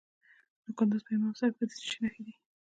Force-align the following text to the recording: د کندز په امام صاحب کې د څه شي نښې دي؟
د 0.63 0.65
کندز 0.77 1.01
په 1.05 1.11
امام 1.15 1.33
صاحب 1.39 1.53
کې 1.57 1.65
د 1.67 1.71
څه 1.79 1.83
شي 1.89 1.99
نښې 2.03 2.21
دي؟ 2.25 2.33